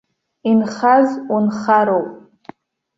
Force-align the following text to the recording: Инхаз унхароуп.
Инхаз 0.49 1.07
унхароуп. 1.35 2.09